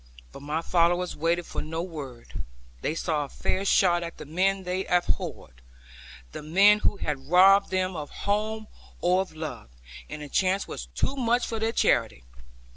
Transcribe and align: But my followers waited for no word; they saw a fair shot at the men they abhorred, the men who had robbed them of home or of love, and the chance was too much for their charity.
But 0.31 0.41
my 0.41 0.63
followers 0.63 1.15
waited 1.15 1.45
for 1.45 1.61
no 1.61 1.83
word; 1.83 2.43
they 2.81 2.95
saw 2.95 3.23
a 3.25 3.29
fair 3.29 3.63
shot 3.63 4.01
at 4.01 4.17
the 4.17 4.25
men 4.25 4.63
they 4.63 4.83
abhorred, 4.87 5.61
the 6.31 6.41
men 6.41 6.79
who 6.79 6.97
had 6.97 7.29
robbed 7.29 7.69
them 7.69 7.95
of 7.95 8.09
home 8.09 8.65
or 8.99 9.21
of 9.21 9.35
love, 9.35 9.69
and 10.09 10.23
the 10.23 10.27
chance 10.29 10.67
was 10.67 10.87
too 10.87 11.15
much 11.15 11.45
for 11.45 11.59
their 11.59 11.71
charity. 11.71 12.23